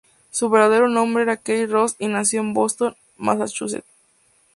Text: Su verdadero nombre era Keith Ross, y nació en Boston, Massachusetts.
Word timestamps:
Su 0.31 0.49
verdadero 0.49 0.87
nombre 0.89 1.21
era 1.21 1.37
Keith 1.37 1.69
Ross, 1.69 1.95
y 1.99 2.07
nació 2.07 2.41
en 2.41 2.55
Boston, 2.55 2.95
Massachusetts. 3.17 3.85